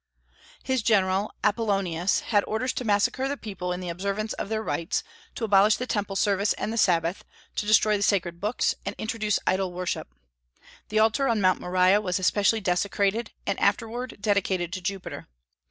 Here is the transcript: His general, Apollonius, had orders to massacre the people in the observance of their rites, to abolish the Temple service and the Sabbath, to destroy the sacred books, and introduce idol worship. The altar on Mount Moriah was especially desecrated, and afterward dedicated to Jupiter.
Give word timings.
His 0.63 0.81
general, 0.81 1.31
Apollonius, 1.43 2.21
had 2.21 2.43
orders 2.47 2.73
to 2.73 2.83
massacre 2.83 3.27
the 3.27 3.37
people 3.37 3.71
in 3.71 3.81
the 3.81 3.89
observance 3.89 4.33
of 4.33 4.49
their 4.49 4.63
rites, 4.63 5.03
to 5.35 5.43
abolish 5.43 5.75
the 5.77 5.85
Temple 5.85 6.15
service 6.15 6.53
and 6.53 6.73
the 6.73 6.77
Sabbath, 6.79 7.23
to 7.55 7.67
destroy 7.67 7.97
the 7.97 8.01
sacred 8.01 8.41
books, 8.41 8.73
and 8.83 8.95
introduce 8.97 9.37
idol 9.45 9.71
worship. 9.71 10.07
The 10.89 10.97
altar 10.97 11.27
on 11.27 11.39
Mount 11.39 11.61
Moriah 11.61 12.01
was 12.01 12.17
especially 12.17 12.61
desecrated, 12.61 13.29
and 13.45 13.59
afterward 13.59 14.17
dedicated 14.19 14.73
to 14.73 14.81
Jupiter. 14.81 15.27